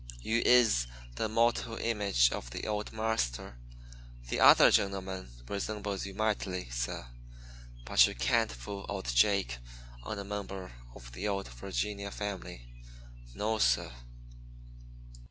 You 0.23 0.39
is 0.43 0.87
the 1.17 1.29
mawtal 1.29 1.77
image 1.79 2.31
of 2.31 2.49
old 2.65 2.91
marster. 2.91 3.59
The 4.29 4.39
other 4.39 4.71
gen'leman 4.71 5.29
resembles 5.47 6.07
you 6.07 6.15
mightily, 6.15 6.69
suh; 6.71 7.05
but 7.85 8.07
you 8.07 8.15
can't 8.15 8.51
fool 8.51 8.87
old 8.89 9.09
Jake 9.13 9.59
on 10.01 10.17
a 10.17 10.23
member 10.23 10.71
of 10.95 11.11
the 11.11 11.27
old 11.27 11.47
Vi'ginia 11.49 12.11
family. 12.11 12.63
No 13.35 13.59
suh." 13.59 13.91